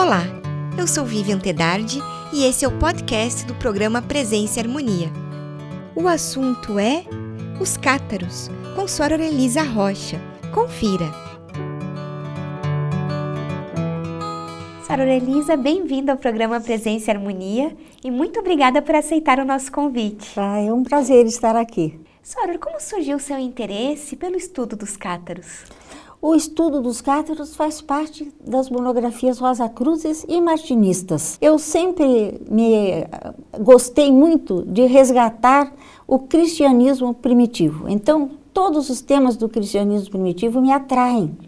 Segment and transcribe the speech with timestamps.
[0.00, 0.22] Olá,
[0.78, 2.00] eu sou Vivian Tedardi
[2.32, 5.10] e esse é o podcast do programa Presença e Harmonia.
[5.92, 7.02] O assunto é
[7.60, 10.20] os cátaros, com Sora Elisa Rocha.
[10.54, 11.12] Confira.
[14.86, 19.72] Sora Elisa, bem-vinda ao programa Presença e Harmonia e muito obrigada por aceitar o nosso
[19.72, 20.30] convite.
[20.36, 21.98] Ah, é um prazer estar aqui.
[22.22, 25.64] Sora, como surgiu o seu interesse pelo estudo dos cátaros?
[26.20, 31.38] O estudo dos cátaros faz parte das monografias Rosa Cruzes e Martinistas.
[31.40, 33.06] Eu sempre me
[33.60, 35.72] gostei muito de resgatar
[36.08, 37.88] o cristianismo primitivo.
[37.88, 41.38] Então, todos os temas do cristianismo primitivo me atraem.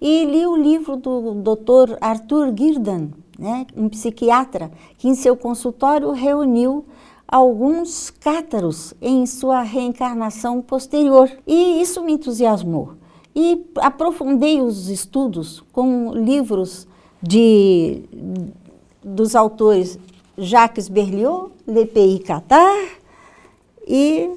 [0.00, 1.98] E li o livro do Dr.
[2.00, 3.08] Arthur Girdan,
[3.38, 6.86] né, um psiquiatra, que em seu consultório reuniu
[7.28, 11.30] alguns cátaros em sua reencarnação posterior.
[11.46, 12.99] E isso me entusiasmou
[13.34, 16.86] e aprofundei os estudos com livros
[17.22, 18.02] de,
[19.02, 19.98] dos autores
[20.36, 22.74] Jacques Berlioz, Le Pays Catar
[23.86, 24.30] e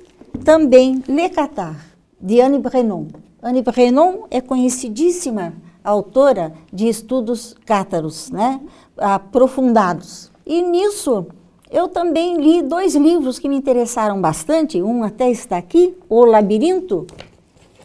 [0.43, 1.85] também Le Catar,
[2.19, 3.07] de Anne Brenon.
[3.41, 5.53] Anne Brenon é conhecidíssima
[5.83, 8.61] autora de estudos cátaros, né,
[8.97, 10.31] aprofundados.
[10.45, 11.27] E nisso
[11.69, 17.07] eu também li dois livros que me interessaram bastante, um até está aqui, O Labirinto,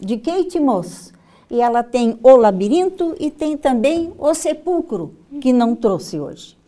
[0.01, 1.13] de Kate Moss.
[1.51, 6.59] E ela tem O Labirinto e tem também O Sepulcro, que não trouxe hoje.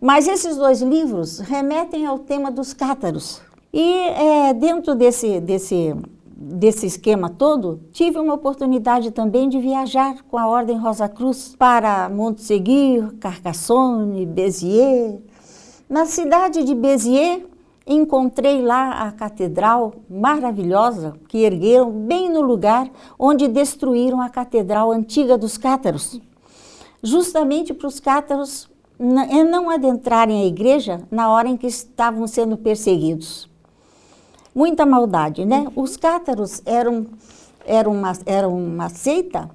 [0.00, 3.40] Mas esses dois livros remetem ao tema dos cátaros.
[3.72, 5.94] E é, dentro desse, desse,
[6.36, 12.08] desse esquema todo, tive uma oportunidade também de viajar com a Ordem Rosa Cruz para
[12.08, 15.20] Montseguir, Carcassonne, Béziers.
[15.88, 17.42] Na cidade de Béziers,
[17.86, 25.36] encontrei lá a catedral maravilhosa que ergueram bem no lugar onde destruíram a catedral antiga
[25.36, 26.20] dos cátaros,
[27.02, 28.68] justamente para os cátaros
[28.98, 33.48] não adentrarem a igreja na hora em que estavam sendo perseguidos.
[34.54, 35.66] Muita maldade, né?
[35.74, 37.06] Os cátaros eram,
[37.66, 39.50] eram, uma, eram uma seita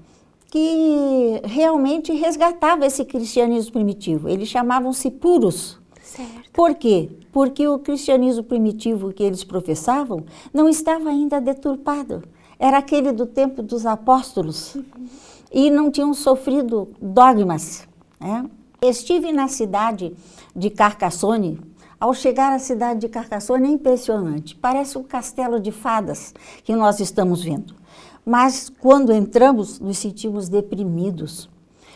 [0.51, 4.27] que realmente resgatava esse cristianismo primitivo.
[4.27, 5.78] Eles chamavam-se puros.
[6.19, 6.51] Certo.
[6.51, 7.09] Por quê?
[7.31, 12.23] porque o cristianismo primitivo que eles professavam não estava ainda deturpado.
[12.57, 14.83] Era aquele do tempo dos apóstolos uhum.
[15.51, 17.87] e não tinham sofrido dogmas.
[18.19, 18.45] Né?
[18.81, 20.13] Estive na cidade
[20.55, 21.59] de Carcassonne.
[21.99, 24.55] Ao chegar à cidade de Carcassonne é impressionante.
[24.55, 27.75] Parece um castelo de fadas que nós estamos vendo.
[28.25, 31.49] Mas quando entramos, nos sentimos deprimidos,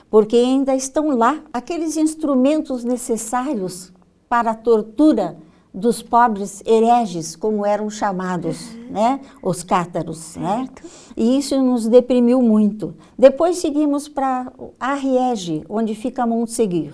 [0.10, 3.94] porque ainda estão lá aqueles instrumentos necessários
[4.28, 5.38] para a tortura
[5.74, 8.92] dos pobres hereges, como eram chamados, uhum.
[8.92, 9.20] né?
[9.42, 10.36] os cátaros.
[10.36, 10.70] Né?
[11.18, 12.94] E isso nos deprimiu muito.
[13.18, 16.94] Depois seguimos para Arriege, onde fica Montseguir.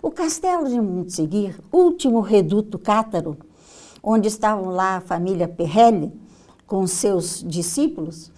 [0.00, 3.36] O castelo de Montseguir, último reduto cátaro,
[4.02, 6.12] onde estavam lá a família Perrelli,
[6.66, 8.30] com seus discípulos,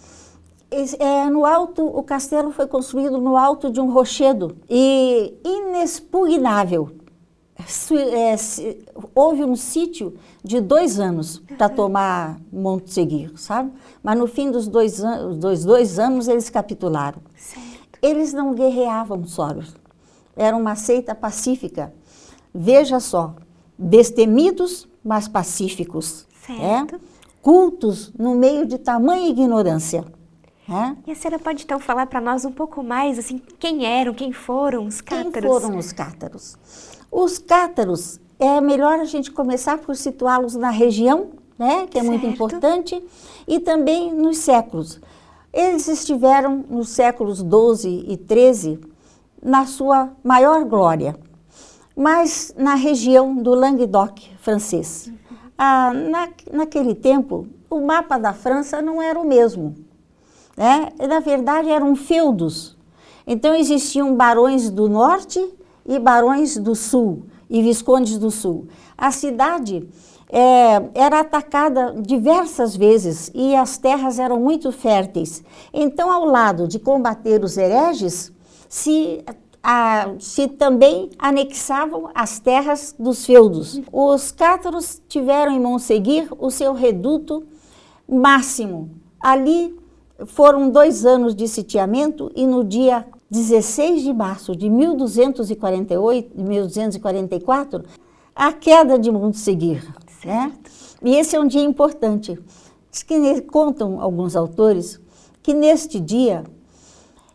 [0.99, 7.02] é, no alto, o castelo foi construído no alto de um rochedo e inexpugnável
[8.13, 8.37] é,
[9.15, 13.73] houve um sítio de dois anos para tomar Montseguir, sabe?
[14.03, 17.21] Mas no fim dos dois, an dois, dois anos eles capitularam.
[17.37, 17.99] Certo.
[18.03, 19.49] Eles não guerreavam só,
[20.37, 21.93] era uma seita pacífica.
[22.55, 23.35] Veja só,
[23.79, 26.27] destemidos, mas pacíficos.
[26.47, 26.97] Certo.
[26.97, 27.01] É?
[27.41, 30.05] Cultos no meio de tamanha ignorância.
[30.69, 30.97] É?
[31.09, 34.33] E a senhora pode então falar para nós um pouco mais, assim, quem eram, quem
[34.33, 35.33] foram os cátaros?
[35.33, 36.57] Quem foram os cátaros?
[37.11, 42.11] Os cátaros, é melhor a gente começar por situá-los na região, né, que é certo.
[42.11, 43.03] muito importante,
[43.47, 45.01] e também nos séculos.
[45.53, 48.81] Eles estiveram nos séculos 12 e 13
[49.43, 51.17] na sua maior glória,
[51.95, 55.09] mas na região do Languedoc francês.
[55.09, 55.37] Uhum.
[55.59, 59.75] Ah, na, naquele tempo, o mapa da França não era o mesmo.
[60.57, 60.89] Né?
[61.09, 62.77] Na verdade, eram feudos.
[63.27, 65.43] Então, existiam barões do norte
[65.87, 68.67] e barões do sul e viscondes do sul.
[68.97, 69.89] A cidade
[70.29, 75.45] é, era atacada diversas vezes e as terras eram muito férteis.
[75.73, 78.33] Então, ao lado de combater os hereges,
[78.69, 79.23] se,
[79.63, 83.83] a, se também anexavam as terras dos feudos.
[83.93, 87.45] Os cátaros tiveram em Monseguir o seu reduto
[88.09, 88.91] máximo.
[89.21, 89.77] Ali
[90.27, 97.85] foram dois anos de sitiamento e no dia 16 de março de 1248, 1244,
[98.35, 99.83] a queda de Montseguir.
[100.25, 100.53] Né?
[101.03, 102.39] E esse é um dia importante.
[102.91, 105.01] Diz que contam alguns autores
[105.43, 106.45] que neste dia,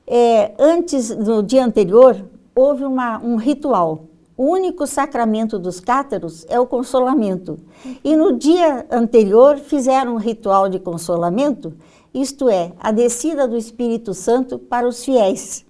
[0.06, 2.16] é, antes, no dia anterior,
[2.56, 4.06] houve uma, um ritual.
[4.38, 7.60] O único sacramento dos cátaros é o consolamento.
[8.04, 11.74] E no dia anterior fizeram um ritual de consolamento,
[12.14, 15.66] isto é, a descida do Espírito Santo para os fiéis.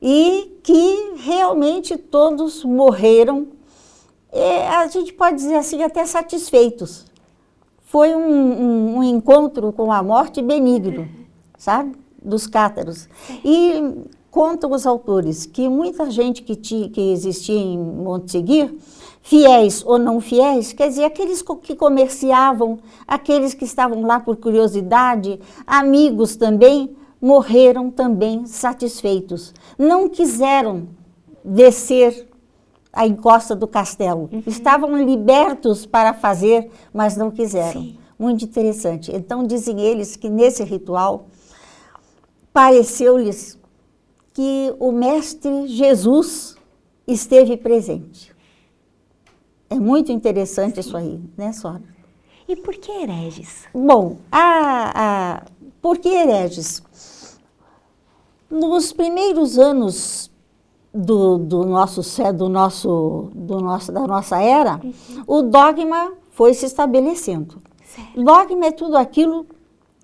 [0.00, 3.48] E que realmente todos morreram,
[4.76, 7.06] a gente pode dizer assim, até satisfeitos.
[7.84, 11.08] Foi um, um, um encontro com a morte benigno,
[11.56, 11.96] sabe?
[12.22, 13.08] Dos cátaros.
[13.44, 18.76] E contam os autores que muita gente que, ti, que existia em Monte Seguir,
[19.26, 22.78] fiéis ou não fiéis, quer dizer, aqueles que comerciavam,
[23.08, 29.52] aqueles que estavam lá por curiosidade, amigos também, morreram também satisfeitos.
[29.76, 30.86] Não quiseram
[31.44, 32.28] descer
[32.92, 34.30] a encosta do castelo.
[34.32, 34.44] Uhum.
[34.46, 37.82] Estavam libertos para fazer, mas não quiseram.
[37.82, 37.98] Sim.
[38.16, 39.10] Muito interessante.
[39.12, 41.26] Então, dizem eles que nesse ritual
[42.52, 43.58] pareceu-lhes
[44.32, 46.54] que o Mestre Jesus
[47.08, 48.35] esteve presente.
[49.68, 50.80] É muito interessante Sim.
[50.80, 51.82] isso aí, né, Sora?
[52.48, 53.64] E por que hereges?
[53.74, 55.42] Bom, a, a,
[55.82, 56.82] por que hereges?
[58.48, 60.30] Nos primeiros anos
[60.94, 62.00] do, do, nosso,
[62.32, 65.24] do, nosso, do nosso, da nossa era, uhum.
[65.26, 67.60] o dogma foi se estabelecendo.
[67.84, 68.22] Certo.
[68.22, 69.46] Dogma é tudo aquilo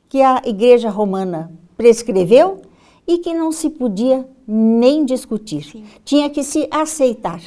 [0.08, 2.60] que a Igreja Romana prescreveu
[3.06, 5.64] e que não se podia nem discutir.
[5.64, 5.84] Sim.
[6.04, 7.40] Tinha que se aceitar.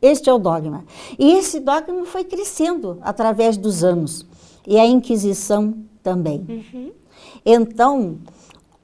[0.00, 0.84] Este é o dogma.
[1.18, 4.26] E esse dogma foi crescendo através dos anos.
[4.66, 6.46] E a Inquisição também.
[6.48, 6.92] Uhum.
[7.44, 8.18] Então,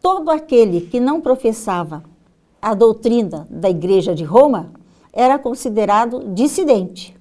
[0.01, 2.03] todo aquele que não professava
[2.61, 4.73] a doutrina da Igreja de Roma
[5.13, 7.17] era considerado dissidente.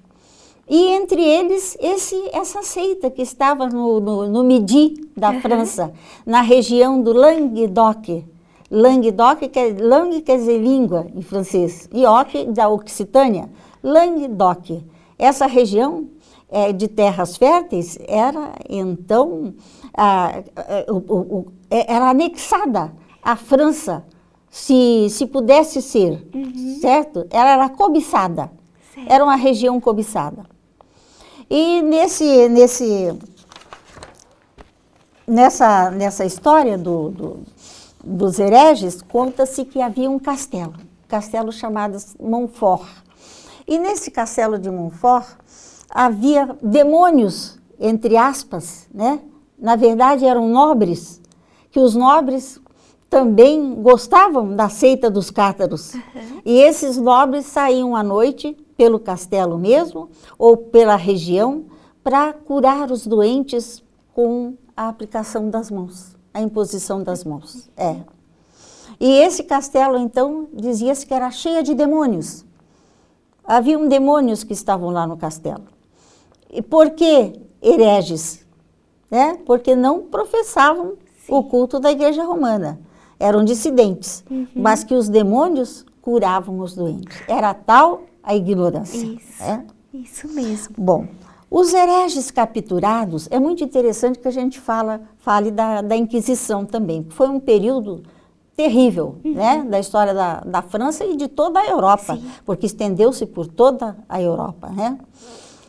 [0.68, 5.40] E entre eles, esse, essa seita que estava no, no, no Midi da uhum.
[5.40, 5.92] França,
[6.26, 8.24] na região do Languedoc,
[8.68, 13.48] Languedoc, que é, langue quer dizer língua em francês, e oc da Occitânia,
[13.88, 14.82] Languedoc.
[15.18, 16.08] Essa região
[16.50, 19.54] é, de terras férteis era então
[19.94, 22.92] a, a, o, o, é, era anexada
[23.22, 24.04] à França,
[24.50, 26.78] se, se pudesse ser, uhum.
[26.80, 27.26] certo?
[27.30, 28.50] Ela era cobiçada,
[28.94, 29.12] certo.
[29.12, 30.44] era uma região cobiçada.
[31.48, 33.16] E nesse, nesse,
[35.26, 37.40] nessa, nessa história do, do
[38.06, 40.74] dos hereges, conta-se que havia um castelo,
[41.08, 42.86] castelo chamado Montfort.
[43.66, 45.26] E nesse castelo de Montfort
[45.90, 49.20] havia demônios, entre aspas, né?
[49.58, 51.20] Na verdade eram nobres,
[51.70, 52.60] que os nobres
[53.08, 55.94] também gostavam da seita dos cátaros.
[55.94, 56.00] Uhum.
[56.44, 61.64] E esses nobres saíam à noite pelo castelo mesmo ou pela região
[62.04, 67.70] para curar os doentes com a aplicação das mãos a imposição das mãos.
[67.74, 67.96] É.
[69.00, 72.44] E esse castelo, então, dizia-se que era cheia de demônios.
[73.46, 75.64] Haviam demônios que estavam lá no castelo.
[76.50, 78.44] E por que hereges?
[79.10, 79.38] Né?
[79.46, 80.94] Porque não professavam
[81.24, 81.32] Sim.
[81.32, 82.80] o culto da igreja romana.
[83.18, 84.24] Eram dissidentes.
[84.30, 84.46] Uhum.
[84.54, 87.16] Mas que os demônios curavam os doentes.
[87.28, 88.96] Era tal a ignorância.
[88.96, 89.64] Isso, é?
[89.94, 90.74] isso mesmo.
[90.76, 91.06] Bom,
[91.50, 97.06] os hereges capturados, é muito interessante que a gente fala, fale da, da Inquisição também.
[97.10, 98.02] Foi um período
[98.56, 99.34] terrível, uhum.
[99.34, 102.24] né, da história da, da, França e de toda a Europa, Sim.
[102.44, 104.98] porque estendeu-se por toda a Europa, né?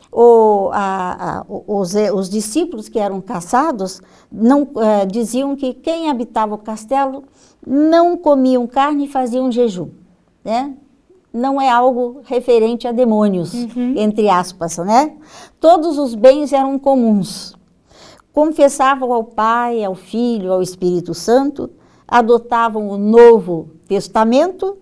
[0.10, 6.56] O, a, a, os, os, discípulos que eram caçados não é, diziam que quem habitava
[6.56, 7.26] o castelo
[7.66, 9.90] não comiam carne e faziam jejum,
[10.46, 10.74] né?
[11.34, 13.94] não é algo referente a demônios, uhum.
[13.98, 15.14] entre aspas, né?
[15.60, 17.56] Todos os bens eram comuns.
[18.34, 21.70] Confessavam ao Pai, ao Filho, ao Espírito Santo,
[22.08, 24.78] adotavam o Novo Testamento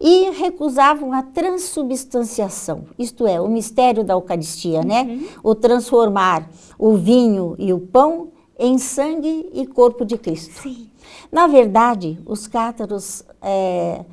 [0.00, 5.02] e recusavam a transubstanciação, isto é, o mistério da Eucaristia, né?
[5.02, 5.16] uhum.
[5.16, 5.28] né?
[5.44, 10.62] O transformar o vinho e o pão em sangue e corpo de Cristo.
[10.62, 10.88] Sim.
[11.30, 14.04] Na verdade, os cátaros é,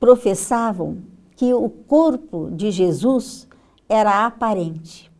[0.00, 0.98] professavam
[1.36, 3.46] que o corpo de Jesus
[3.88, 5.10] era aparente,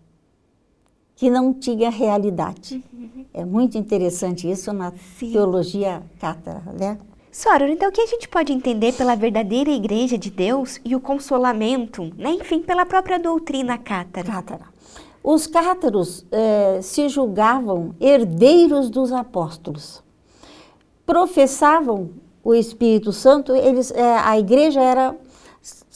[1.18, 2.80] que não tinha realidade.
[2.92, 3.26] Uhum.
[3.34, 5.32] É muito interessante isso na Sim.
[5.32, 6.96] teologia cátara, né?
[7.32, 11.00] Sora, então o que a gente pode entender pela verdadeira igreja de Deus e o
[11.00, 12.30] consolamento, né?
[12.30, 14.30] enfim, pela própria doutrina cátara?
[14.30, 14.66] Cátara.
[15.20, 20.04] Os cátaros eh, se julgavam herdeiros dos apóstolos.
[21.04, 22.10] Professavam
[22.44, 25.16] o Espírito Santo, eles, eh, a igreja era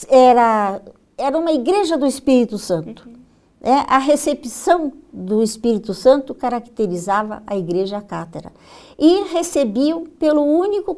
[0.09, 0.81] era,
[1.17, 3.07] era uma igreja do Espírito Santo.
[3.07, 3.22] Uhum.
[3.65, 8.51] É, a recepção do Espírito Santo caracterizava a igreja cátedra.
[8.99, 10.93] E recebiam pelo único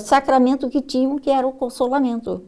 [0.00, 2.42] sacramento que tinham, que era o consolamento.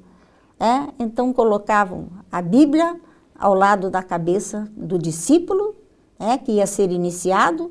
[0.58, 0.88] É?
[0.98, 2.98] Então colocavam a Bíblia
[3.38, 5.76] ao lado da cabeça do discípulo,
[6.18, 7.70] é, que ia ser iniciado,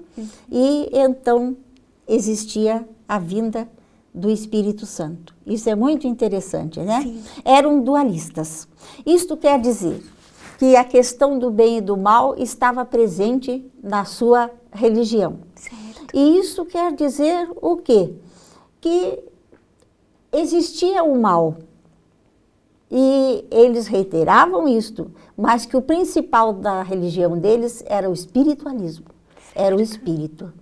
[0.49, 1.57] e então
[2.07, 3.67] existia a vinda
[4.13, 5.35] do Espírito Santo.
[5.45, 7.01] Isso é muito interessante, né?
[7.01, 7.23] Sim.
[7.43, 8.67] Eram dualistas.
[9.05, 10.01] Isto quer dizer
[10.57, 15.39] que a questão do bem e do mal estava presente na sua religião.
[15.55, 16.07] Certo.
[16.13, 18.13] E isso quer dizer o quê?
[18.81, 19.19] Que
[20.31, 21.55] existia o mal.
[22.89, 29.05] E eles reiteravam isto, mas que o principal da religião deles era o espiritualismo,
[29.53, 30.53] era o espírito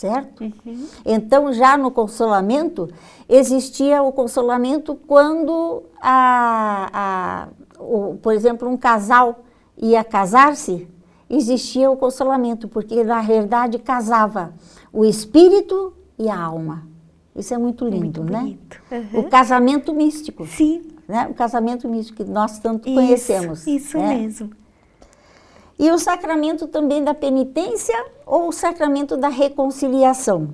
[0.00, 0.44] certo?
[0.44, 0.86] Uhum.
[1.04, 2.88] Então, já no consolamento,
[3.28, 7.48] existia o consolamento quando, a, a,
[7.80, 9.44] o, por exemplo, um casal
[9.76, 10.88] ia casar-se,
[11.28, 14.52] existia o consolamento, porque na verdade casava
[14.92, 16.86] o espírito e a alma.
[17.34, 18.56] Isso é muito lindo, muito né?
[18.90, 19.20] Uhum.
[19.20, 20.46] O casamento místico.
[20.46, 20.82] Sim.
[21.08, 21.26] Né?
[21.30, 23.66] O casamento místico que nós tanto isso, conhecemos.
[23.66, 24.16] Isso né?
[24.16, 24.50] mesmo.
[25.78, 27.96] E o sacramento também da penitência
[28.26, 30.50] ou o sacramento da reconciliação.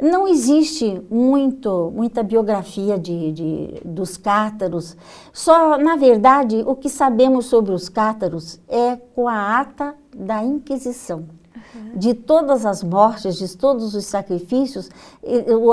[0.00, 4.96] Não existe muito, muita biografia de, de, dos cátaros.
[5.32, 11.26] Só, na verdade, o que sabemos sobre os cátaros é com a ata da Inquisição.
[11.74, 11.98] Uhum.
[11.98, 14.88] De todas as mortes, de todos os sacrifícios,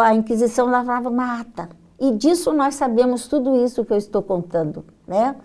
[0.02, 1.70] a Inquisição lavava uma ata.
[2.00, 4.84] E disso nós sabemos tudo isso que eu estou contando.
[5.08, 5.36] Né?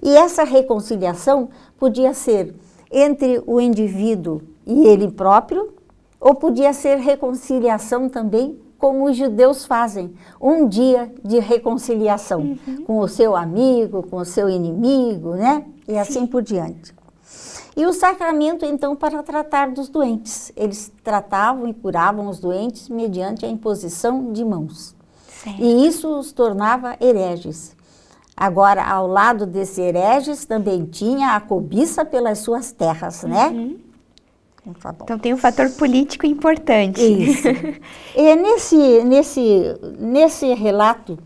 [0.00, 2.54] E essa reconciliação podia ser
[2.90, 5.74] entre o indivíduo e ele próprio,
[6.20, 12.84] ou podia ser reconciliação também, como os judeus fazem, um dia de reconciliação uhum.
[12.86, 15.64] com o seu amigo, com o seu inimigo, né?
[15.86, 15.98] E Sim.
[15.98, 16.94] assim por diante.
[17.76, 20.52] E o sacramento, então, para tratar dos doentes.
[20.56, 24.96] Eles tratavam e curavam os doentes mediante a imposição de mãos.
[25.28, 25.62] Certo.
[25.62, 27.76] E isso os tornava hereges.
[28.36, 33.48] Agora, ao lado desse hereges também tinha a cobiça pelas suas terras, né?
[33.48, 33.64] Uhum.
[33.64, 33.87] Então,
[34.80, 37.00] tá então tem um fator político importante.
[37.00, 37.48] Isso.
[38.16, 41.18] e nesse, nesse, nesse relato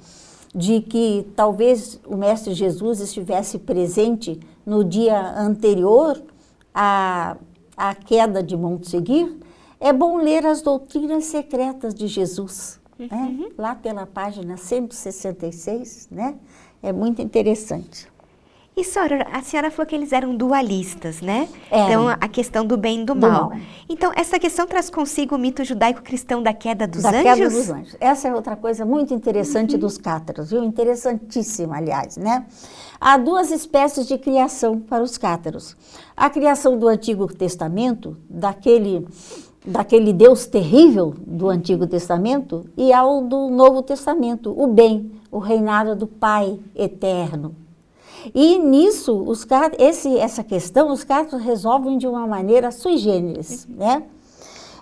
[0.55, 6.23] de que talvez o Mestre Jesus estivesse presente no dia anterior
[6.75, 7.37] à,
[7.77, 9.39] à queda de Monte Seguir,
[9.81, 13.09] é bom ler as doutrinas secretas de Jesus, né?
[13.11, 13.41] uhum.
[13.41, 13.49] né?
[13.57, 16.37] lá pela página 166, né?
[16.83, 18.12] É muito interessante.
[18.75, 21.47] E senhora, a senhora falou que eles eram dualistas, né?
[21.67, 23.51] Então, a questão do bem e do, do mal.
[23.51, 23.61] mal.
[23.87, 27.23] Então, essa questão traz consigo o mito judaico-cristão da queda dos da anjos?
[27.23, 27.97] Da queda dos anjos.
[28.01, 29.81] Essa é outra coisa muito interessante uhum.
[29.81, 30.65] dos cátaros, viu?
[30.65, 32.47] Interessantíssima, aliás, né?
[32.99, 35.77] Há duas espécies de criação para os cátaros.
[36.17, 39.07] A criação do Antigo Testamento, daquele
[39.65, 45.95] daquele Deus terrível do Antigo Testamento e ao do Novo Testamento, o bem, o reinado
[45.95, 47.55] do Pai eterno.
[48.35, 49.47] E nisso, os,
[49.79, 54.05] esse, essa questão, os cátaros resolvem de uma maneira sui generis, né?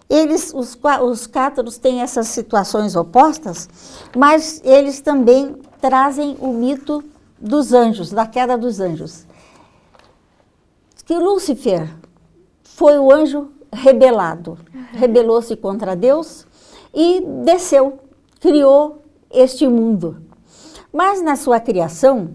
[0.08, 3.68] Eles, os, os cátaros têm essas situações opostas,
[4.16, 7.02] mas eles também trazem o mito
[7.38, 9.24] dos anjos, da queda dos anjos.
[11.06, 11.88] Que Lúcifer
[12.62, 14.58] foi o anjo rebelado,
[14.92, 16.46] rebelou-se contra Deus
[16.92, 18.00] e desceu,
[18.40, 20.22] criou este mundo.
[20.92, 22.30] Mas na sua criação,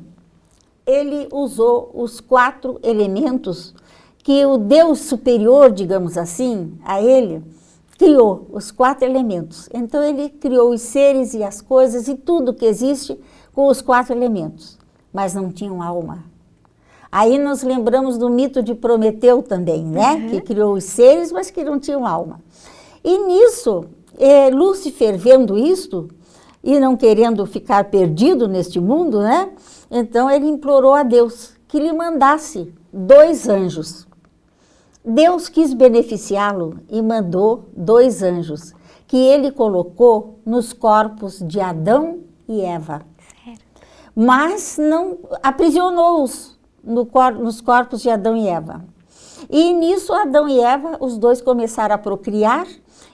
[0.86, 3.74] ele usou os quatro elementos
[4.20, 7.44] que o Deus superior, digamos assim, a ele,
[7.98, 9.70] criou, os quatro elementos.
[9.74, 13.20] Então ele criou os seres e as coisas e tudo que existe
[13.54, 14.78] com os quatro elementos,
[15.14, 16.24] mas não tinham alma.
[17.12, 20.16] Aí nos lembramos do mito de Prometeu também, né?
[20.16, 20.30] Uhum.
[20.30, 22.42] Que criou os seres, mas que não tinham alma.
[23.04, 23.86] E nisso,
[24.18, 26.10] eh, Lúcifer vendo isto
[26.66, 29.52] e não querendo ficar perdido neste mundo, né?
[29.90, 34.08] Então ele implorou a Deus que lhe mandasse dois anjos.
[35.06, 38.74] Deus quis beneficiá-lo e mandou dois anjos
[39.06, 43.04] que ele colocou nos corpos de Adão e Eva.
[44.16, 48.84] Mas não aprisionou-os no cor, nos corpos de Adão e Eva.
[49.52, 52.66] E nisso, Adão e Eva, os dois começaram a procriar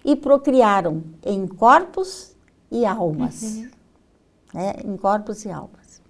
[0.06, 2.31] e procriaram em corpos
[2.72, 3.42] e almas.
[3.42, 3.70] Uhum.
[4.54, 4.74] Né?
[4.86, 6.02] Em corpos e almas.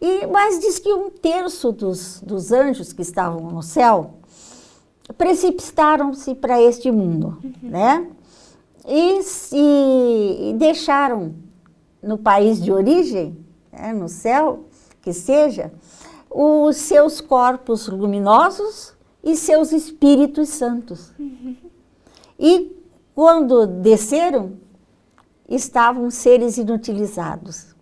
[0.00, 4.14] E, mas diz que um terço dos, dos anjos que estavam no céu
[5.16, 7.54] precipitaram-se para este mundo, uhum.
[7.62, 8.10] né?
[8.86, 9.20] E,
[9.52, 11.34] e, e, deixaram
[12.02, 13.38] no país de origem,
[13.72, 14.64] né, no céu,
[15.00, 15.72] que seja,
[16.30, 18.92] os seus corpos luminosos
[19.22, 21.12] e seus espíritos santos.
[21.18, 21.56] Uhum.
[22.38, 22.76] E
[23.14, 24.52] quando desceram,
[25.48, 27.74] estavam seres inutilizados.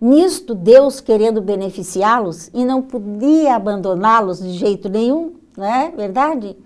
[0.00, 6.56] nisto Deus querendo beneficiá-los e não podia abandoná-los de jeito nenhum, não é verdade?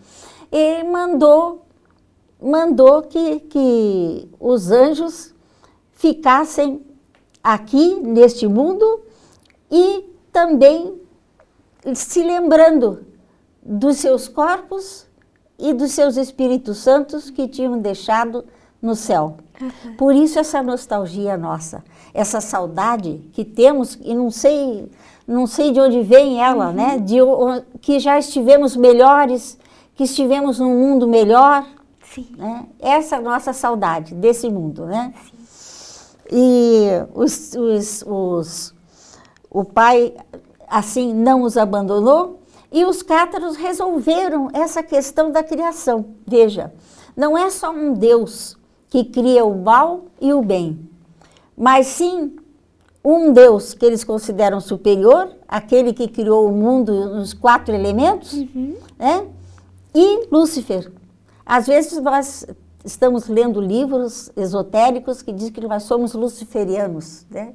[0.52, 1.64] E mandou
[2.40, 5.34] mandou que, que os anjos
[5.92, 6.84] ficassem
[7.42, 9.00] aqui neste mundo
[9.70, 11.00] e também
[11.94, 13.04] se lembrando
[13.62, 15.06] dos seus corpos
[15.58, 18.44] e dos seus Espíritos Santos que tinham deixado
[18.84, 19.38] no céu.
[19.60, 19.94] Uhum.
[19.96, 24.90] Por isso essa nostalgia nossa, essa saudade que temos e não sei,
[25.26, 26.84] não sei de onde vem ela, né?
[26.84, 26.90] uhum.
[26.90, 26.98] né?
[26.98, 29.58] De que já estivemos melhores,
[29.94, 31.66] que estivemos num mundo melhor.
[32.14, 32.28] Sim.
[32.36, 32.66] Né?
[32.78, 35.14] Essa nossa saudade desse mundo, né?
[35.24, 35.34] Sim.
[36.30, 38.74] E os, os, os,
[39.50, 40.14] o pai
[40.68, 42.40] assim não os abandonou
[42.72, 46.06] e os cátaros resolveram essa questão da criação.
[46.26, 46.72] Veja,
[47.16, 48.58] não é só um Deus
[48.94, 50.88] que cria o mal e o bem,
[51.58, 52.36] mas sim
[53.04, 58.76] um Deus que eles consideram superior, aquele que criou o mundo nos quatro elementos, uhum.
[58.96, 59.26] né?
[59.92, 60.92] e Lúcifer.
[61.44, 62.46] Às vezes nós
[62.84, 67.52] estamos lendo livros esotéricos que dizem que nós somos luciferianos, né?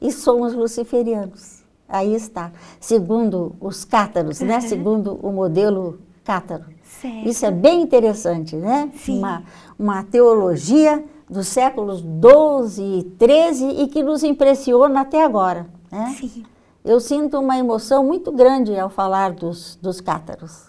[0.00, 1.62] e somos luciferianos.
[1.88, 4.56] Aí está, segundo os cátaros, né?
[4.56, 4.60] uhum.
[4.68, 6.64] Segundo o modelo cátaro.
[7.00, 7.28] Certo.
[7.28, 8.90] Isso é bem interessante, né?
[8.96, 9.18] Sim.
[9.18, 9.42] Uma,
[9.78, 16.14] uma teologia dos séculos 12 e 13 e que nos impressiona até agora, né?
[16.18, 16.44] Sim.
[16.84, 20.68] Eu sinto uma emoção muito grande ao falar dos, dos cátaros.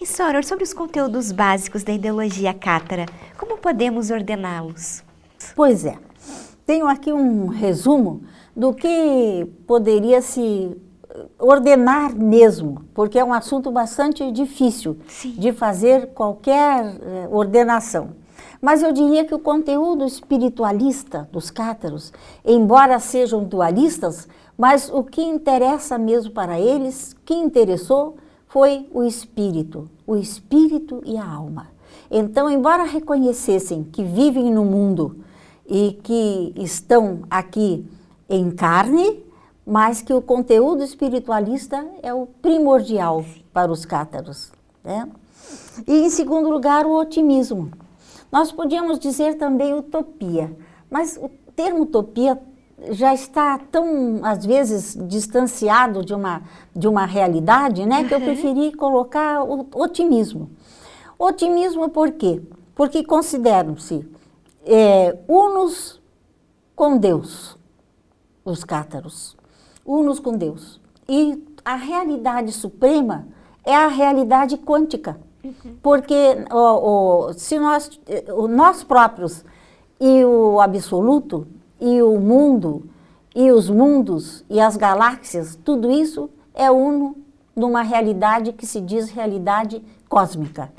[0.00, 3.06] E, Soror, sobre os conteúdos básicos da ideologia cátara,
[3.38, 5.02] como podemos ordená-los?
[5.54, 5.96] Pois é.
[6.66, 8.22] Tenho aqui um resumo
[8.54, 10.76] do que poderia se
[11.38, 15.32] ordenar mesmo, porque é um assunto bastante difícil Sim.
[15.32, 18.10] de fazer qualquer eh, ordenação.
[18.60, 22.12] Mas eu diria que o conteúdo espiritualista dos cátaros,
[22.44, 28.16] embora sejam dualistas, mas o que interessa mesmo para eles, que interessou,
[28.48, 31.68] foi o espírito, o espírito e a alma.
[32.10, 35.18] Então, embora reconhecessem que vivem no mundo
[35.68, 37.86] e que estão aqui
[38.28, 39.25] em carne,
[39.66, 44.52] mas que o conteúdo espiritualista é o primordial para os cátaros.
[44.84, 45.08] Né?
[45.86, 47.72] E, em segundo lugar, o otimismo.
[48.30, 50.56] Nós podíamos dizer também utopia,
[50.88, 52.40] mas o termo utopia
[52.90, 56.42] já está tão, às vezes, distanciado de uma,
[56.74, 58.24] de uma realidade, né, que eu uhum.
[58.24, 60.50] preferi colocar o otimismo.
[61.18, 62.42] Otimismo por quê?
[62.74, 64.06] Porque consideram-se
[64.64, 66.00] é, unos
[66.74, 67.56] com Deus,
[68.44, 69.36] os cátaros,
[69.86, 70.80] unos com Deus.
[71.08, 73.26] E a realidade suprema
[73.64, 75.76] é a realidade quântica, uhum.
[75.82, 78.00] porque o, o, se nós,
[78.36, 79.44] o, nós próprios
[80.00, 81.46] e o absoluto
[81.80, 82.88] e o mundo
[83.34, 87.16] e os mundos e as galáxias, tudo isso é uno
[87.54, 90.70] numa realidade que se diz realidade cósmica.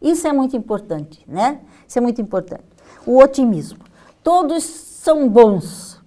[0.00, 1.60] Isso é muito importante, né?
[1.88, 2.64] Isso é muito importante.
[3.06, 3.78] O otimismo.
[4.22, 6.00] Todos são bons,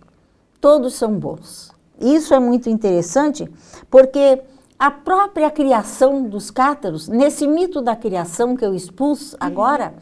[0.62, 1.67] todos são bons.
[2.00, 3.50] Isso é muito interessante
[3.90, 4.42] porque
[4.78, 9.96] a própria criação dos cátaros, nesse mito da criação que eu expus agora,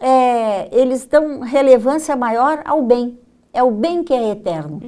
[0.00, 3.18] é, eles dão relevância maior ao bem.
[3.52, 4.80] É o bem que é eterno.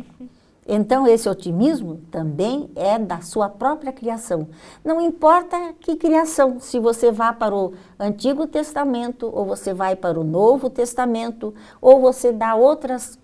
[0.66, 4.48] Então, esse otimismo também é da sua própria criação.
[4.84, 10.20] Não importa que criação, se você vá para o Antigo Testamento, ou você vai para
[10.20, 13.18] o Novo Testamento, ou você dá outras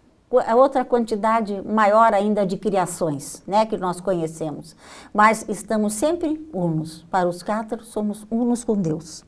[0.54, 4.76] outra quantidade maior ainda de criações, né, que nós conhecemos.
[5.12, 7.02] Mas estamos sempre unos.
[7.10, 9.24] Para os cátaros, somos unos com Deus.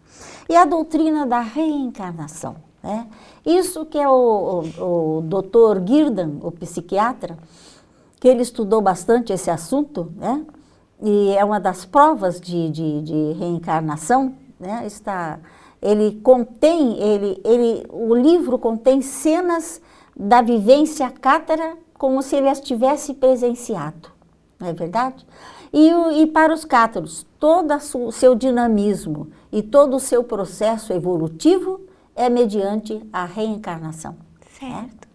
[0.49, 2.57] E a doutrina da reencarnação.
[2.83, 3.07] Né?
[3.45, 7.37] Isso que é o, o, o doutor Girdan, o psiquiatra,
[8.19, 10.45] que ele estudou bastante esse assunto, né?
[11.03, 14.87] e é uma das provas de, de, de reencarnação, né?
[14.87, 15.39] Está,
[15.83, 19.81] ele contém, ele, ele, o livro contém cenas
[20.17, 24.11] da vivência cátara como se ele as tivesse presenciado,
[24.59, 25.27] não é verdade?
[25.73, 25.91] E,
[26.23, 31.81] e para os cátaros, todo o seu dinamismo e todo o seu processo evolutivo
[32.15, 34.13] é mediante a reencarnação.
[34.13, 34.71] Né?
[34.71, 35.07] Certo.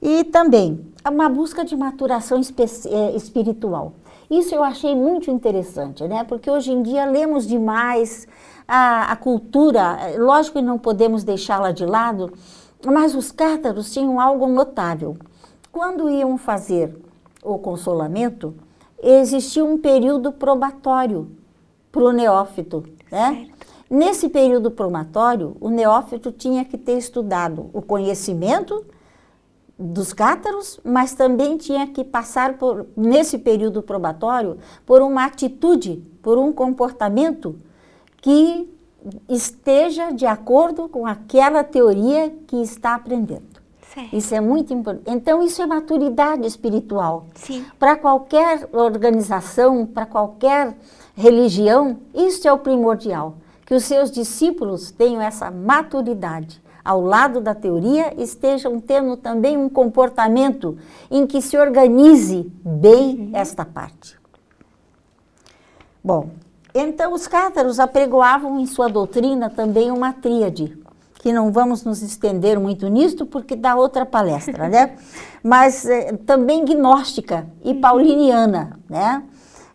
[0.00, 3.94] E também uma busca de maturação é, espiritual.
[4.30, 6.24] Isso eu achei muito interessante, né?
[6.24, 8.26] Porque hoje em dia lemos demais
[8.66, 12.32] a, a cultura, lógico que não podemos deixá-la de lado,
[12.86, 15.16] mas os cátaros tinham algo notável.
[15.70, 16.96] Quando iam fazer
[17.42, 18.54] o consolamento,
[19.02, 21.30] existia um período probatório
[21.92, 22.84] para o neófito.
[23.10, 23.48] Né?
[23.90, 28.84] Nesse período probatório, o neófito tinha que ter estudado o conhecimento
[29.78, 36.38] dos cátaros, mas também tinha que passar por, nesse período probatório por uma atitude, por
[36.38, 37.56] um comportamento
[38.22, 38.68] que
[39.28, 43.56] esteja de acordo com aquela teoria que está aprendendo.
[43.94, 44.14] Certo.
[44.14, 45.10] Isso é muito importante.
[45.10, 47.26] Então, isso é maturidade espiritual.
[47.78, 50.76] Para qualquer organização, para qualquer
[51.14, 53.38] religião, isso é o primordial.
[53.64, 56.62] Que os seus discípulos tenham essa maturidade.
[56.84, 60.78] Ao lado da teoria, estejam tendo também um comportamento
[61.10, 63.30] em que se organize bem uhum.
[63.32, 64.16] esta parte.
[66.04, 66.30] Bom,
[66.78, 70.76] então, os cátaros apregoavam em sua doutrina também uma tríade,
[71.14, 74.96] que não vamos nos estender muito nisto, porque dá outra palestra, né?
[75.42, 77.80] Mas é, também gnóstica e uhum.
[77.80, 79.22] pauliniana, né?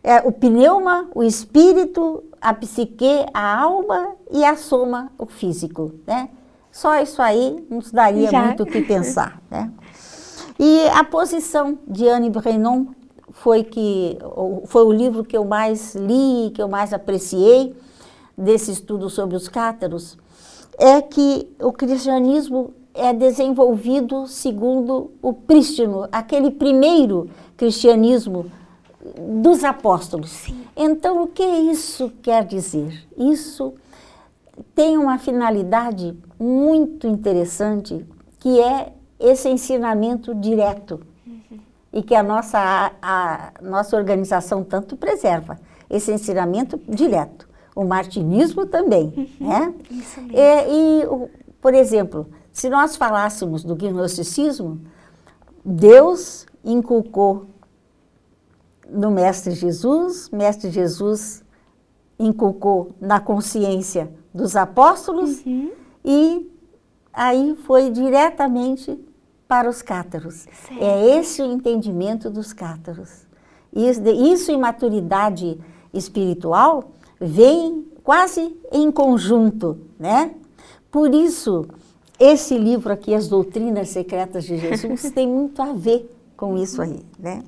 [0.03, 6.29] É, o pneuma, o espírito, a psique, a alma e a soma, o físico, né?
[6.71, 8.41] Só isso aí nos daria Já.
[8.45, 9.71] muito o que pensar, né?
[10.59, 12.87] E a posição de Anne Brenon
[13.41, 14.19] foi, que,
[14.65, 17.75] foi o livro que eu mais li, que eu mais apreciei
[18.37, 20.15] desse estudo sobre os cátaros,
[20.77, 28.45] é que o cristianismo é desenvolvido segundo o prístino, aquele primeiro cristianismo
[29.41, 30.29] dos apóstolos.
[30.29, 30.63] Sim.
[30.77, 33.07] Então, o que isso quer dizer?
[33.17, 33.73] Isso
[34.75, 38.05] tem uma finalidade muito interessante,
[38.39, 40.99] que é esse ensinamento direto
[41.93, 47.49] e que a nossa, a, a nossa organização tanto preserva, esse ensinamento direto.
[47.75, 49.73] O martinismo também, uhum, né?
[49.89, 50.37] Isso mesmo.
[50.37, 51.03] É, e,
[51.61, 54.81] por exemplo, se nós falássemos do gnosticismo,
[55.63, 57.45] Deus inculcou
[58.89, 61.43] no Mestre Jesus, Mestre Jesus
[62.19, 65.71] inculcou na consciência dos apóstolos uhum.
[66.03, 66.51] e
[67.13, 68.99] aí foi diretamente
[69.51, 70.47] para os cátaros.
[70.65, 70.81] Certo.
[70.81, 73.27] É esse o entendimento dos cátaros.
[73.75, 75.59] Isso, isso e maturidade
[75.93, 80.33] espiritual vem quase em conjunto, né?
[80.89, 81.67] Por isso,
[82.17, 87.05] esse livro aqui, As Doutrinas Secretas de Jesus, tem muito a ver com isso aí,
[87.19, 87.43] né?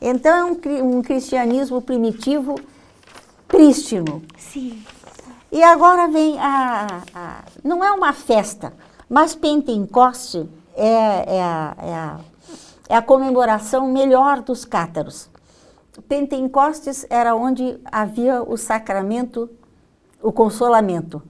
[0.00, 2.56] Então, é um, um cristianismo primitivo
[3.46, 4.20] prístino.
[4.36, 4.82] Sim.
[5.52, 8.72] E agora vem a, a, Não é uma festa,
[9.08, 12.20] mas Pentecoste é, é, a, é, a,
[12.90, 15.28] é a comemoração melhor dos cátaros.
[16.08, 19.48] Pentecostes era onde havia o sacramento,
[20.22, 21.22] o consolamento,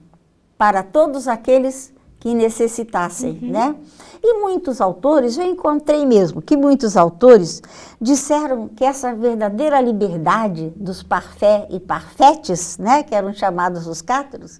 [0.57, 3.51] para todos aqueles que necessitassem, uhum.
[3.51, 3.75] né?
[4.21, 7.61] E muitos autores, eu encontrei mesmo que muitos autores
[8.01, 14.59] disseram que essa verdadeira liberdade dos parfé e parfetes, né, que eram chamados os cátaros,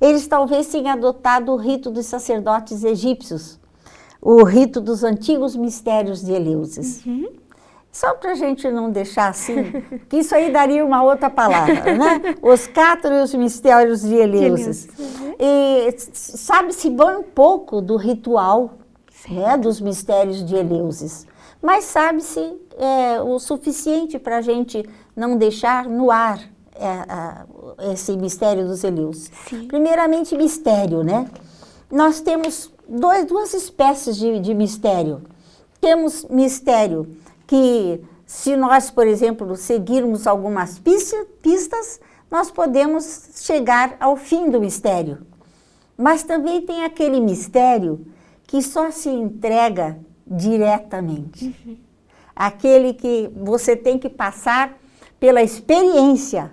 [0.00, 3.58] eles talvez tenham adotado o rito dos sacerdotes egípcios,
[4.20, 7.04] o rito dos antigos mistérios de Eleusis.
[7.04, 7.28] Uhum.
[7.90, 9.72] Só para a gente não deixar assim,
[10.08, 12.34] que isso aí daria uma outra palavra, né?
[12.42, 14.88] Os cátaros e os mistérios de Eleusis.
[14.98, 15.34] Uhum.
[15.38, 18.74] E sabe-se bem pouco do ritual
[19.28, 21.26] né, dos mistérios de Eleusis,
[21.60, 22.40] mas sabe-se
[22.76, 26.38] é, o suficiente para a gente não deixar no ar
[26.74, 29.30] é, esse mistério dos Eleusis.
[29.66, 31.28] Primeiramente, mistério, né?
[31.90, 35.22] Nós temos dois, duas espécies de, de mistério.
[35.80, 44.50] Temos mistério que, se nós, por exemplo, seguirmos algumas pistas, nós podemos chegar ao fim
[44.50, 45.26] do mistério.
[45.96, 48.06] Mas também tem aquele mistério
[48.46, 51.54] que só se entrega diretamente.
[51.66, 51.76] Uhum.
[52.34, 54.78] Aquele que você tem que passar
[55.18, 56.52] pela experiência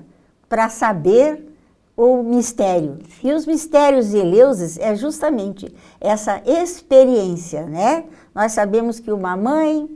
[0.49, 1.54] para saber
[1.95, 2.99] o mistério.
[3.23, 8.05] E os mistérios de Eleusis é justamente essa experiência, né?
[8.33, 9.89] Nós sabemos que uma mãe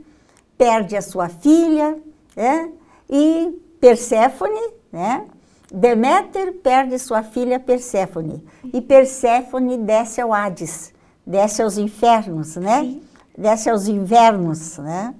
[0.56, 1.98] perde a sua filha,
[2.34, 2.70] né?
[3.08, 4.60] E Perséfone,
[4.90, 5.26] né?
[5.72, 8.44] Deméter perde sua filha Perséfone.
[8.72, 10.92] E Perséfone desce ao Hades,
[11.26, 12.80] desce aos infernos, né?
[12.80, 13.02] Sim.
[13.36, 15.14] Desce aos invernos, né?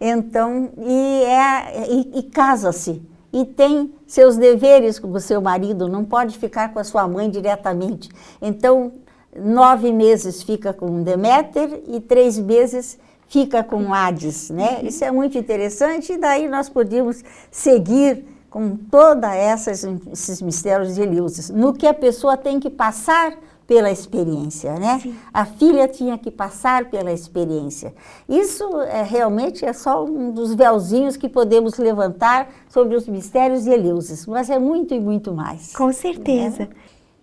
[0.00, 3.02] Então, e, é, e, e casa-se
[3.34, 7.28] e tem seus deveres com o seu marido, não pode ficar com a sua mãe
[7.28, 8.08] diretamente.
[8.40, 8.92] Então,
[9.36, 12.96] nove meses fica com Deméter e três meses
[13.26, 14.78] fica com Hades, né?
[14.80, 14.86] Uhum.
[14.86, 19.28] Isso é muito interessante e daí nós podemos seguir com todos
[20.12, 24.98] esses mistérios de Eleusis, no que a pessoa tem que passar pela experiência, né?
[25.00, 25.16] Sim.
[25.32, 27.94] A filha tinha que passar pela experiência.
[28.28, 33.70] Isso é, realmente é só um dos véuzinhos que podemos levantar sobre os mistérios de
[33.70, 35.74] Eleusis, mas é muito e muito mais.
[35.74, 36.60] Com certeza.
[36.60, 36.68] Né?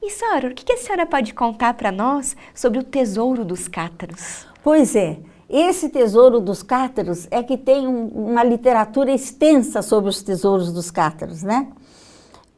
[0.02, 4.48] E, senhora, o que a senhora pode contar para nós sobre o tesouro dos cátaros?
[4.64, 5.20] Pois é,
[5.54, 10.90] Esse tesouro dos cátaros é que tem um, uma literatura extensa sobre os tesouros dos
[10.90, 11.68] cátaros, né?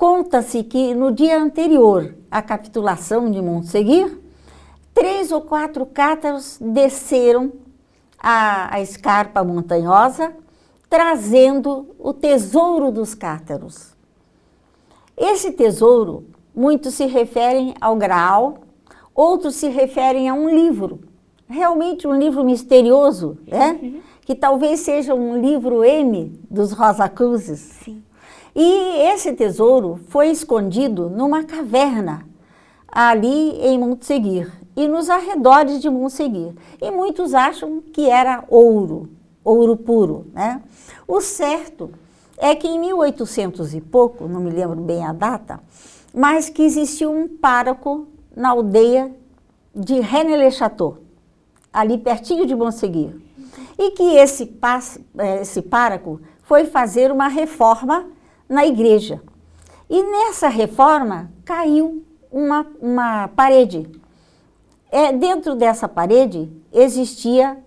[0.03, 4.19] Conta-se que no dia anterior à capitulação de Montseguir,
[4.93, 7.53] três ou quatro cátaros desceram
[8.19, 10.35] a, a escarpa montanhosa,
[10.89, 13.95] trazendo o tesouro dos cátaros.
[15.15, 18.57] Esse tesouro, muitos se referem ao Graal,
[19.15, 20.99] outros se referem a um livro
[21.47, 23.79] realmente um livro misterioso, né?
[23.81, 24.01] Uhum.
[24.25, 27.59] Que talvez seja um livro M dos Rosa Cruzes.
[27.59, 28.03] Sim.
[28.55, 32.25] E esse tesouro foi escondido numa caverna
[32.87, 36.53] ali em Montseguir e nos arredores de Montseguir.
[36.79, 39.09] E muitos acham que era ouro,
[39.43, 40.61] ouro puro, né?
[41.07, 41.91] O certo
[42.37, 45.59] é que em 1800 e pouco, não me lembro bem a data,
[46.13, 49.11] mas que existiu um pároco na aldeia
[49.73, 50.97] de René-le-Château
[51.73, 53.15] ali pertinho de Bonseguir.
[53.77, 54.55] E que esse,
[55.17, 58.05] é, esse pároco foi fazer uma reforma
[58.53, 59.19] na igreja.
[59.89, 63.89] E nessa reforma caiu uma, uma parede.
[64.91, 67.57] É, dentro dessa parede existia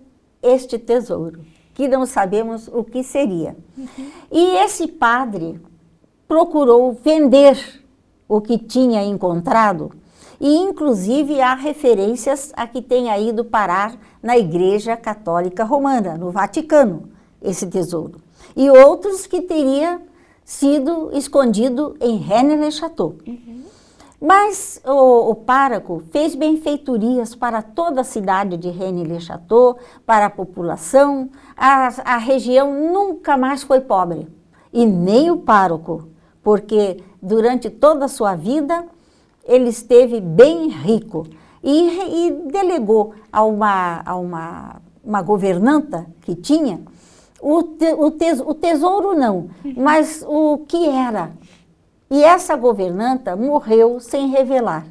[0.41, 1.41] este tesouro,
[1.73, 3.55] que não sabemos o que seria.
[3.77, 4.11] Uhum.
[4.31, 5.59] E esse padre
[6.27, 7.83] procurou vender
[8.27, 9.91] o que tinha encontrado
[10.39, 17.09] e inclusive há referências a que tenha ido parar na Igreja Católica Romana, no Vaticano,
[17.41, 18.21] esse tesouro.
[18.55, 20.01] E outros que teria
[20.47, 23.15] sido escondido em Rennes-le-Château.
[23.27, 23.63] Uhum.
[24.19, 31.29] Mas o, o pároco fez benfeitorias para toda a cidade de Rennes-le-Château, para a população.
[31.55, 34.25] A, a região nunca mais foi pobre.
[34.71, 36.07] E nem o pároco,
[36.41, 38.85] porque durante toda a sua vida
[39.43, 41.27] ele esteve bem rico
[41.61, 46.79] e, e delegou a uma, a uma, uma governanta que tinha
[47.41, 51.31] o, te, o, tes, o tesouro não, mas o que era.
[52.09, 54.85] E essa governanta morreu sem revelar.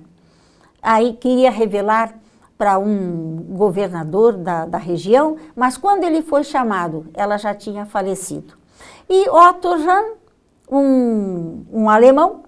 [0.83, 2.15] Aí queria revelar
[2.57, 8.55] para um governador da, da região, mas quando ele foi chamado, ela já tinha falecido.
[9.09, 10.15] E Otto Hahn,
[10.71, 12.43] um, um alemão,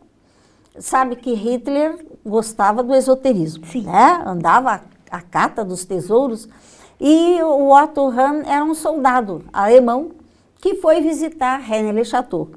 [0.78, 3.82] sabe que Hitler gostava do esoterismo, Sim.
[3.82, 4.22] né?
[4.24, 6.48] Andava à cata dos tesouros
[7.00, 10.10] e o Otto Hahn era um soldado alemão
[10.60, 12.48] que foi visitar Rennes-le-Château.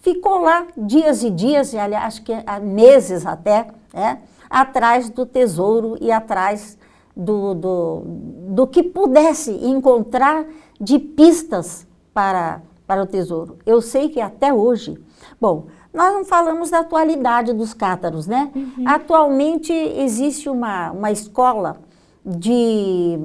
[0.00, 4.20] Ficou lá dias e dias, e aliás, acho que há meses até, né?
[4.48, 6.78] atrás do tesouro e atrás
[7.16, 8.02] do, do,
[8.50, 10.46] do que pudesse encontrar
[10.80, 13.58] de pistas para, para o tesouro.
[13.64, 14.96] Eu sei que até hoje,
[15.40, 18.50] bom, nós não falamos da atualidade dos cátaros, né?
[18.54, 18.84] Uhum.
[18.86, 21.78] Atualmente existe uma, uma escola
[22.22, 23.18] de,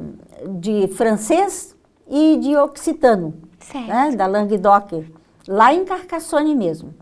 [0.62, 1.76] de francês
[2.10, 3.34] e de occitano,
[3.74, 4.12] né?
[4.16, 5.06] da Languedoc,
[5.50, 6.94] lá em Carcassonne mesmo.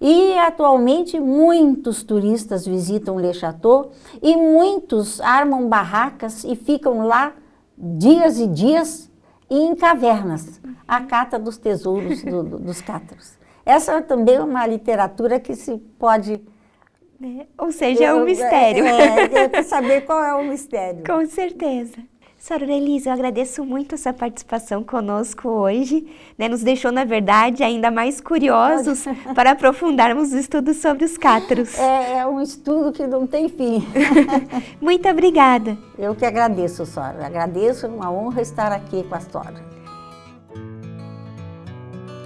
[0.00, 3.90] E atualmente muitos turistas visitam Le Chateau
[4.22, 7.32] e muitos armam barracas e ficam lá
[7.76, 9.10] dias e dias
[9.50, 13.42] em cavernas, a cata dos tesouros do, do, dos cátaros.
[13.64, 16.40] Essa também é uma literatura que se pode.
[17.22, 18.84] É, ou seja, é um mistério.
[18.84, 21.02] É, é, saber qual é o mistério.
[21.04, 21.96] Com certeza.
[22.44, 26.06] Senhora Elisa, eu agradeço muito a sua participação conosco hoje.
[26.36, 26.46] Né?
[26.46, 31.78] Nos deixou, na verdade, ainda mais curiosos para aprofundarmos o estudo sobre os cátaros.
[31.78, 33.82] É, é um estudo que não tem fim.
[34.78, 35.78] muito obrigada.
[35.98, 37.24] Eu que agradeço, Sora.
[37.24, 39.73] Agradeço, uma honra estar aqui com a Sora.